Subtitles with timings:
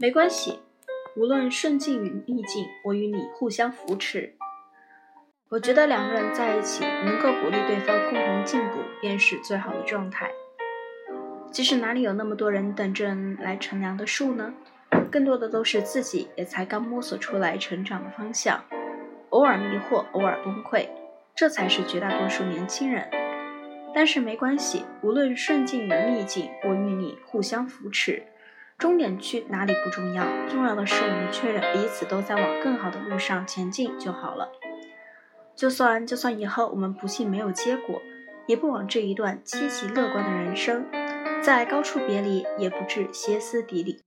[0.00, 0.58] 没关系，
[1.14, 4.34] 无论顺境与逆境，我与你互相扶持。
[5.50, 10.30] 我觉得两个人在一起，能够鼓励对方共同进步，便是最好的状态。
[11.52, 14.54] 即使哪里有那么多人等着来乘凉的树呢？
[15.10, 18.64] 更多的都是自己也才刚摸索出来成长的方向，
[19.28, 20.88] 偶尔迷惑，偶尔崩溃，
[21.36, 23.06] 这才是绝大多数年轻人。
[23.94, 28.22] 但是没关系，无论顺境与逆境，我与你互相扶持。
[28.80, 34.48] 终点去哪里不重要，重要的是我们确认彼此都在往更好的路上前进就好了。
[35.54, 38.00] 就算就算以后我们不幸没有结果，
[38.46, 40.86] 也不枉这一段积极乐观的人生。
[41.42, 44.00] 在高处别离，也不至歇斯底里。